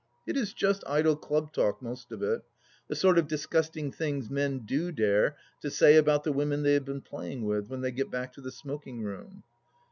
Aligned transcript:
It 0.25 0.35
is 0.35 0.51
just 0.55 0.83
idle 0.87 1.15
club 1.15 1.53
talk, 1.53 1.79
most 1.79 2.11
of 2.11 2.23
it, 2.23 2.41
the 2.87 2.95
sort 2.95 3.19
of 3.19 3.27
disgusting 3.27 3.91
things 3.91 4.31
men 4.31 4.65
do 4.65 4.91
dare 4.91 5.37
to 5.61 5.69
say 5.69 5.95
about 5.95 6.23
the 6.23 6.33
women 6.33 6.63
they 6.63 6.73
have 6.73 6.85
been 6.85 7.01
playing 7.01 7.43
with, 7.45 7.67
when 7.69 7.81
they 7.81 7.91
get 7.91 8.09
back 8.09 8.33
to 8.33 8.41
the 8.41 8.49
smoking 8.51 9.03
room. 9.03 9.43